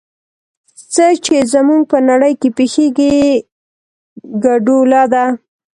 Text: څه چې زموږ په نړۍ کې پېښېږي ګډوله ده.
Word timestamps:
څه 0.93 1.05
چې 1.25 1.35
زموږ 1.53 1.81
په 1.91 1.97
نړۍ 2.09 2.33
کې 2.41 2.49
پېښېږي 2.57 3.13
ګډوله 4.43 5.03
ده. 5.13 5.25